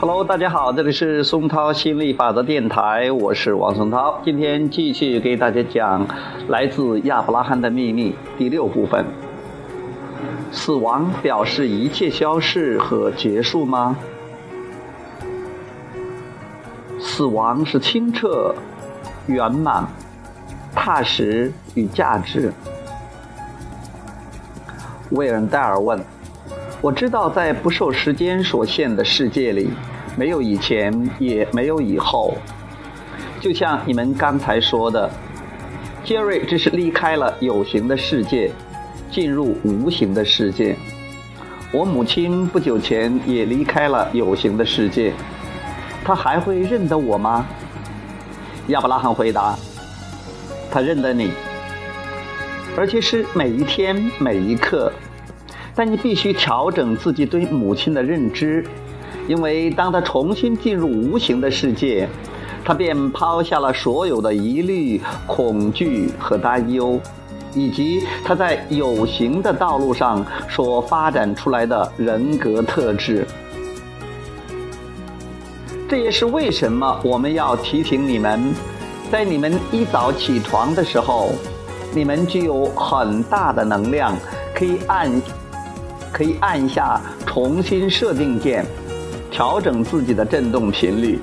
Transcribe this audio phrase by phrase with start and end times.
[0.00, 4.20] Hello，大家好，这里是松涛心理法则电台，我是王松涛。
[4.24, 6.06] 今天继续给大家讲
[6.46, 9.04] 来自亚伯拉罕的秘密第六部分：
[10.52, 13.96] 死亡表示一切消逝和结束吗？
[17.00, 18.54] 死亡是清澈、
[19.26, 19.84] 圆满、
[20.76, 22.52] 踏实与价值。
[25.10, 26.00] 威尔戴尔问。
[26.80, 29.68] 我知道，在不受时间所限的世界里，
[30.16, 32.36] 没有以前，也没有以后。
[33.40, 35.10] 就像你们刚才说的，
[36.04, 38.52] 杰瑞只是离开了有形的世界，
[39.10, 40.76] 进入无形的世界。
[41.72, 45.12] 我母亲不久前也离开了有形的世界，
[46.04, 47.44] 她还会认得我吗？
[48.68, 49.58] 亚伯拉罕回答
[50.70, 51.32] ：“他认得你，
[52.76, 54.92] 而且是每一天每一刻。”
[55.78, 58.64] 但你必须调整自己对母亲的认知，
[59.28, 62.08] 因为当他重新进入无形的世界，
[62.64, 67.00] 他便抛下了所有的疑虑、恐惧和担忧，
[67.54, 73.24] 以及他在有形的道路上所发展出来的人格特质。
[75.88, 78.52] 这也是为什么我们要提醒你们，
[79.12, 81.30] 在你们一早起床的时候，
[81.94, 84.16] 你们具有很大的能量，
[84.52, 85.08] 可以按。
[86.12, 88.64] 可以按下重新设定键，
[89.30, 91.18] 调整自己的振动频率，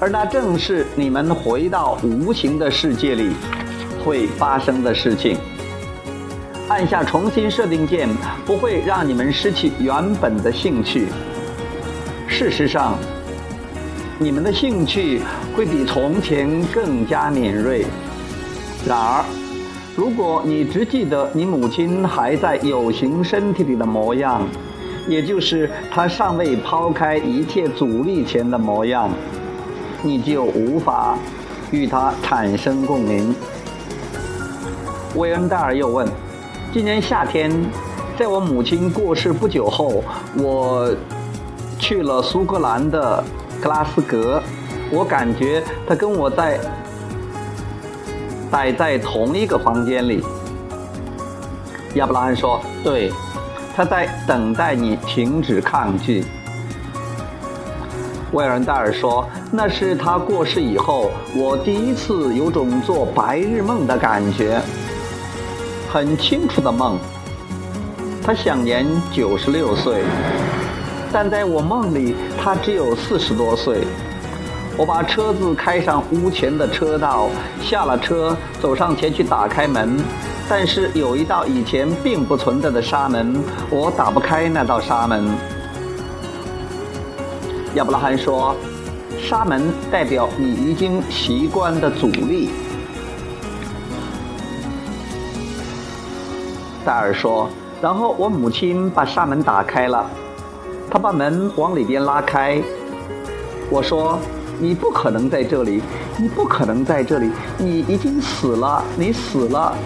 [0.00, 3.30] 而那正是你们回到无形的世界里
[4.04, 5.36] 会发生的事情。
[6.68, 8.08] 按下重新设定键
[8.44, 11.06] 不会让你们失去原本的兴趣，
[12.26, 12.96] 事实上，
[14.18, 15.20] 你们的兴趣
[15.54, 17.84] 会比从前更加敏锐。
[18.86, 19.24] 然而。
[19.96, 24.46] 如果你只记得你母亲还在有形身体里的模样，
[25.08, 29.08] 也就是她尚未抛开一切阻力前的模样，
[30.02, 31.16] 你就无法
[31.70, 33.34] 与她产生共鸣。
[35.14, 36.06] 韦恩戴尔又问
[36.74, 37.50] ：“今年夏天，
[38.18, 40.04] 在我母亲过世不久后，
[40.36, 40.94] 我
[41.78, 43.24] 去了苏格兰的
[43.62, 44.42] 格拉斯哥，
[44.90, 46.60] 我感觉她跟我在。”
[48.50, 50.22] 待在同一个房间里，
[51.94, 53.12] 亚伯拉罕说：“对，
[53.74, 56.24] 他在等待你停止抗拒。”
[58.32, 64.60] 威尔戴尔说：“那是他过世以后，我第一次有种做白日梦的感觉，
[65.90, 66.98] 很清楚的梦。
[68.22, 70.02] 他享年九十六岁，
[71.12, 73.84] 但在我梦里，他只有四十多岁。”
[74.78, 77.30] 我把车子开上屋前的车道，
[77.62, 79.96] 下了车，走上前去打开门，
[80.50, 85.30] 但是有一道以前并不存在的纱门，我打不开那道纱门。
[87.74, 88.54] 亚伯拉罕说
[89.18, 92.50] ：“纱门代表你已经习惯的阻力。”
[96.84, 97.48] 戴尔说
[97.80, 100.04] ：“然后我母亲把纱门打开了，
[100.90, 102.60] 她把门往里边拉开。”
[103.72, 104.18] 我说。
[104.58, 105.82] 你不可能在这里，
[106.16, 109.76] 你不可能在这里，你已经死了，你死了。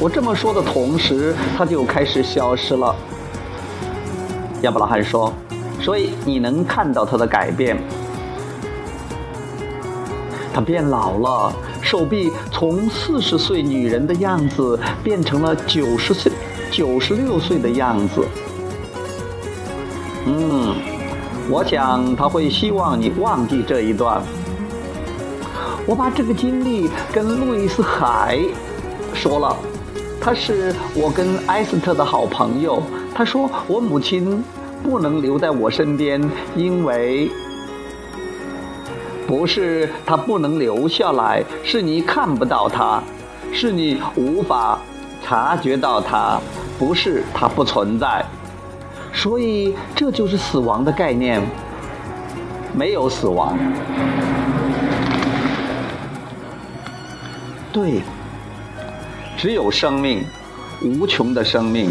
[0.00, 2.94] 我这么说的同时，他就开始消失了。
[4.62, 5.32] 亚伯拉罕说
[5.78, 7.76] ：“所以你能看到他的改变，
[10.54, 11.52] 他变老了，
[11.82, 16.32] 手臂从四十岁女人的样子变成了九十岁、
[16.70, 18.26] 九十六岁的样子。”
[20.24, 20.87] 嗯。
[21.50, 24.20] 我想他会希望你忘记这一段。
[25.86, 28.38] 我把这个经历跟路易斯·海
[29.14, 29.56] 说了，
[30.20, 32.82] 他是我跟埃斯特的好朋友。
[33.14, 34.44] 他说我母亲
[34.82, 36.22] 不能留在我身边，
[36.54, 37.30] 因为
[39.26, 43.02] 不是她不能留下来，是你看不到她，
[43.52, 44.78] 是你无法
[45.24, 46.38] 察觉到她，
[46.78, 48.24] 不是她不存在。
[49.12, 51.42] 所以，这就是死亡的概念。
[52.74, 53.58] 没有死亡，
[57.72, 58.02] 对，
[59.36, 60.24] 只有生命，
[60.82, 61.90] 无穷的生命。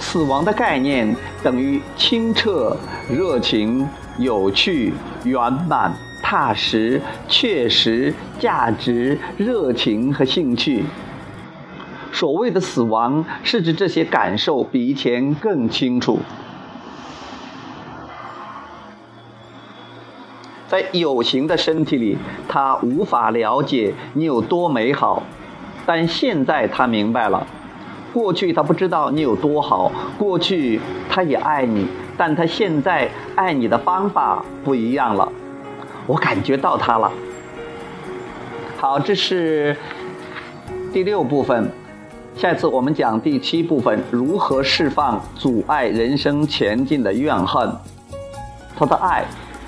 [0.00, 2.76] 死亡的概念等于清澈、
[3.08, 3.88] 热情、
[4.18, 10.84] 有趣、圆满、踏实、确实、价值、热情和兴趣。
[12.10, 16.18] 所谓的死亡，是指这些感受比以前更清楚。
[20.74, 22.18] 在有形的身体里，
[22.48, 25.22] 他无法了解你有多美好，
[25.86, 27.46] 但现在他明白了。
[28.12, 31.86] 过去他不知道你有多好，过去他也爱你，
[32.16, 35.30] 但他现在爱你的方法不一样了，
[36.08, 37.12] 我感觉到他了。
[38.76, 39.76] 好，这是
[40.92, 41.70] 第六部分，
[42.36, 47.72] 下次我们讲第七部分，如何释放阻碍人生前进的怨恨。
[48.76, 49.24] 他的爱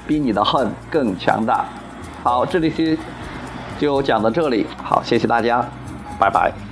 [0.07, 1.65] 比你的恨更强大。
[2.23, 2.99] 好，这里是
[3.79, 4.67] 就讲到这里。
[4.83, 5.65] 好，谢谢大家，
[6.19, 6.66] 拜拜。